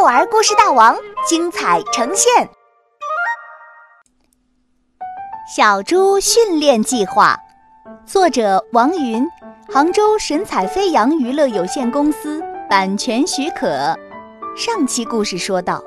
[0.00, 0.96] 幼儿故事大王
[1.28, 2.46] 精彩呈现，
[5.54, 7.36] 《小猪训练计划》，
[8.10, 9.28] 作者王云，
[9.70, 13.94] 杭州神采飞扬娱乐有限公司版权许可。
[14.56, 15.84] 上期故事说到，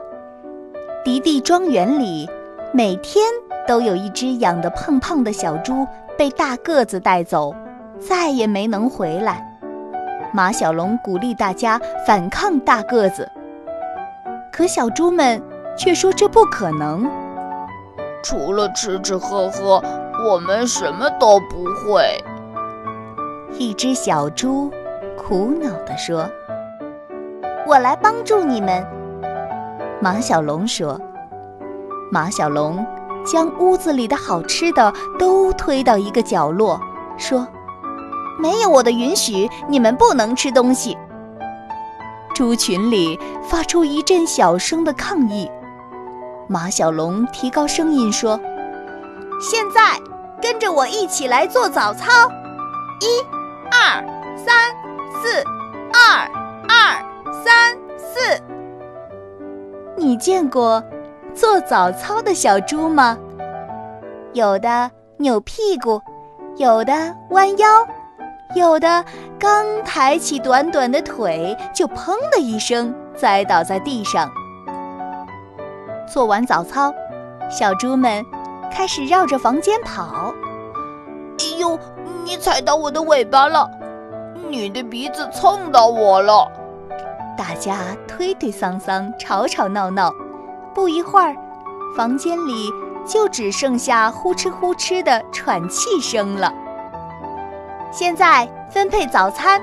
[1.04, 2.30] 迪迪庄园里
[2.72, 3.26] 每天
[3.68, 7.52] 都有一只养得胖胖的小猪被大个子带走，
[8.00, 9.44] 再也没能回来。
[10.32, 13.28] 马小龙鼓励大家反抗大个子。
[14.56, 15.42] 可小猪们
[15.76, 17.10] 却说这不可能。
[18.22, 19.84] 除了吃吃喝喝，
[20.30, 22.24] 我们什么都不会。
[23.58, 24.72] 一只小猪
[25.18, 26.30] 苦恼地说
[27.66, 28.86] ：“我来帮助你们。”
[30.00, 31.02] 马小龙说
[32.12, 32.86] ：“马小龙
[33.26, 36.80] 将屋子里的好吃的都推到一个角落，
[37.18, 37.48] 说
[38.40, 40.96] ：‘没有我的允许，你们不能吃东西。’”
[42.34, 45.50] 猪群里发出一阵小声的抗议。
[46.48, 48.40] 马小龙提高声音说
[49.40, 49.98] ：“现在
[50.42, 52.30] 跟着我一起来做早操，
[53.00, 53.22] 一、
[53.72, 54.04] 二、
[54.36, 54.72] 三、
[55.22, 55.44] 四，
[55.94, 56.30] 二、
[56.68, 57.02] 二、
[57.44, 58.42] 三、四。
[59.96, 60.84] 你见过
[61.34, 63.18] 做早操的小猪吗？
[64.34, 66.02] 有的扭屁股，
[66.58, 67.68] 有的弯腰。”
[68.56, 69.04] 有的
[69.40, 74.30] 刚抬起短短的腿，就砰的一声栽倒在地上。
[76.12, 76.94] 做完早操，
[77.50, 78.24] 小猪们
[78.72, 80.34] 开始绕着房间跑。
[81.40, 81.80] 哎呦，
[82.24, 83.70] 你踩到我的尾巴了！
[84.50, 86.52] 你的鼻子蹭到我了！
[87.36, 90.14] 大家推推搡搡，吵吵闹闹。
[90.76, 91.36] 不一会儿，
[91.98, 92.70] 房间里
[93.08, 96.54] 就只剩下呼哧呼哧的喘气声了。
[97.94, 99.62] 现在分配早餐。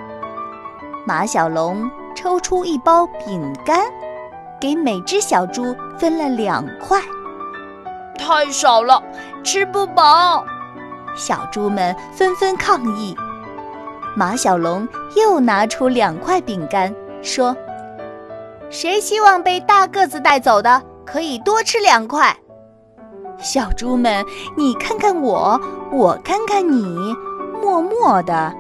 [1.05, 3.85] 马小龙抽出一包饼干，
[4.61, 7.03] 给每只小猪分了两块。
[8.17, 9.03] 太少了，
[9.43, 10.45] 吃不饱。
[11.17, 13.17] 小猪们纷纷抗议。
[14.15, 17.57] 马小龙又拿出两块饼干，说
[18.71, 22.37] ：“谁希望被大个子带走的，可以多吃两块。”
[23.43, 24.25] 小猪们，
[24.57, 25.61] 你看看我，
[25.91, 27.13] 我看看你。
[27.61, 28.55] 默默地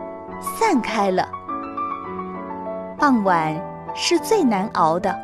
[0.59, 1.28] 散开了。
[2.99, 3.59] 傍晚
[3.94, 5.16] 是最难熬的，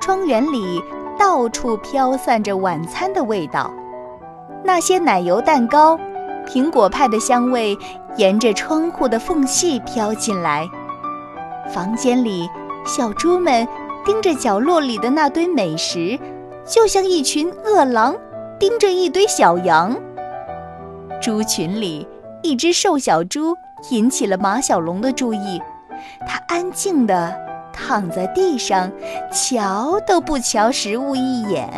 [0.00, 0.82] 庄园里
[1.18, 3.70] 到处飘散着晚餐的味道，
[4.64, 5.98] 那些奶油蛋糕、
[6.46, 7.78] 苹果派的香味
[8.16, 10.68] 沿着窗户的缝隙飘进来。
[11.72, 12.48] 房间里，
[12.84, 13.66] 小猪们
[14.04, 16.18] 盯着角落里的那堆美食，
[16.64, 18.16] 就像一群饿狼
[18.58, 19.96] 盯着一堆小羊。
[21.22, 22.06] 猪群里。
[22.42, 23.56] 一只瘦小猪
[23.90, 25.60] 引起了马小龙的注意，
[26.26, 27.34] 它安静地
[27.72, 28.90] 躺在地上，
[29.32, 31.68] 瞧都不瞧食物一眼。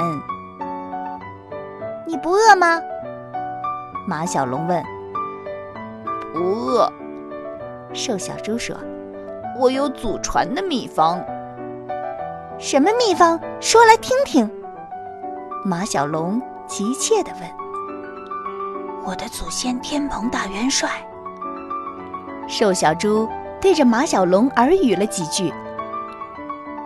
[2.07, 2.81] 你不饿吗？
[4.07, 4.83] 马小龙问。
[6.33, 6.93] 不饿，
[7.93, 8.77] 瘦小猪说。
[9.59, 11.21] 我有祖传的秘方。
[12.59, 13.41] 什么秘方？
[13.61, 14.49] 说来听听。
[15.65, 17.58] 马小龙急切地问。
[19.09, 20.91] 我的祖先天蓬大元帅，
[22.47, 23.27] 瘦小猪
[23.59, 25.51] 对着马小龙耳语了几句。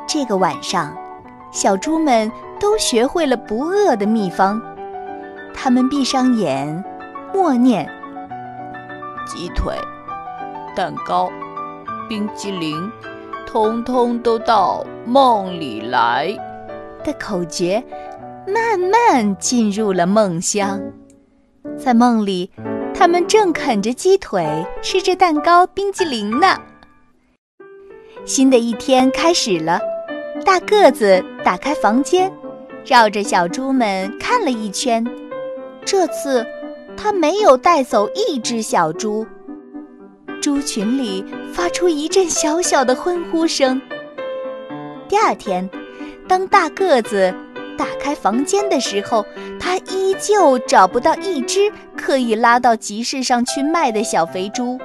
[0.06, 0.96] 这个晚上，
[1.50, 2.30] 小猪们
[2.60, 4.62] 都学会了不饿的秘方。
[5.52, 6.84] 他们闭上眼，
[7.34, 7.90] 默念
[9.26, 9.74] ：“鸡腿、
[10.76, 11.28] 蛋糕、
[12.08, 12.88] 冰激凌，
[13.48, 16.28] 通通都到梦里来。”
[17.02, 17.82] 的口诀，
[18.46, 20.80] 慢慢进入了梦乡。
[21.82, 22.48] 在梦里，
[22.94, 26.56] 他们正啃着鸡腿，吃着蛋糕、冰激凌呢。
[28.24, 29.80] 新的一天开始了，
[30.44, 32.32] 大个子打开房间，
[32.86, 35.04] 绕着小猪们看了一圈。
[35.84, 36.46] 这次，
[36.96, 39.26] 他没有带走一只小猪。
[40.40, 43.82] 猪群里发出一阵小小的欢呼声。
[45.08, 45.68] 第二天，
[46.28, 47.34] 当大个子。
[47.74, 49.24] 打开房间的时候，
[49.72, 54.78] 他依旧找不到一只可以拉到集市上去卖的小肥猪。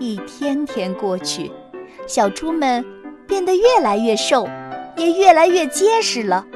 [0.00, 1.52] 一天天过去，
[2.06, 2.82] 小猪们
[3.28, 4.48] 变得越来越瘦，
[4.96, 6.46] 也越来越结实了。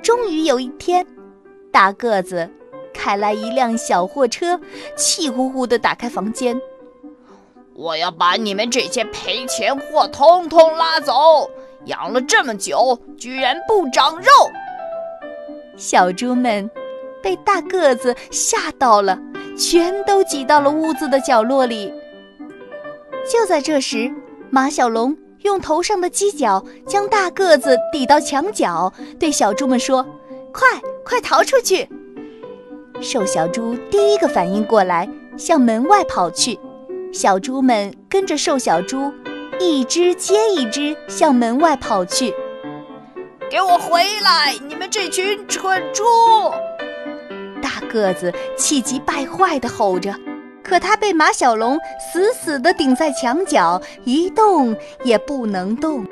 [0.00, 1.04] 终于有一天，
[1.72, 2.48] 大个子
[2.94, 4.60] 开来一辆小货车，
[4.94, 6.56] 气呼呼地打开房间
[7.74, 11.50] ：“我要把你们这些赔钱货通通拉走！”
[11.86, 14.30] 养了这么久，居然不长肉！
[15.78, 16.68] 小猪们
[17.22, 19.16] 被大个子吓到了，
[19.56, 21.92] 全都挤到了屋子的角落里。
[23.30, 24.12] 就在这时，
[24.50, 30.04] 马小龙用头上的犄角将大个子抵到墙角，对小猪们说
[30.52, 30.66] ：“快
[31.04, 31.88] 快逃出去！”
[33.00, 36.58] 瘦小猪第一个反应过来，向门外跑去。
[37.12, 39.12] 小猪们跟着瘦小猪，
[39.60, 42.34] 一只接一只向门外跑去。
[43.50, 44.54] 给我回来！
[44.68, 46.04] 你们这群蠢猪！
[47.62, 50.14] 大个子气急败坏地吼着。
[50.62, 51.78] 可他被马小龙
[52.12, 56.06] 死死地顶在墙角，一动也不能动。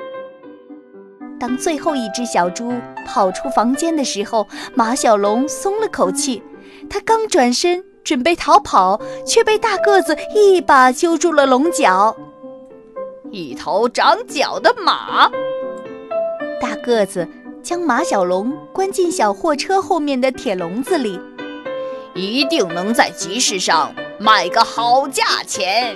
[1.39, 2.73] 当最后一只小猪
[3.05, 6.41] 跑出房间的时候，马小龙松了口气。
[6.89, 12.17] 他刚转身准备逃跑，却被大个子一把揪住了龙角。
[13.29, 15.29] 一头长角的马！
[16.59, 17.27] 大个子
[17.63, 21.19] 将马小龙关进小货车后面的铁笼子里，
[22.15, 23.93] 一定能在集市上。
[24.19, 25.95] 卖个好价钱。